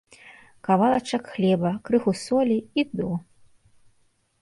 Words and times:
Кавалачак 0.67 1.25
хлеба, 1.35 1.71
крыху 1.89 2.11
солі, 2.25 2.59
і 2.83 2.89
до! 3.01 3.11